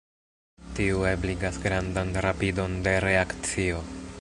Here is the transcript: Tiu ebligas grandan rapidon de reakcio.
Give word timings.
Tiu 0.77 1.03
ebligas 1.09 1.59
grandan 1.67 2.17
rapidon 2.27 2.81
de 2.89 2.95
reakcio. 3.07 3.83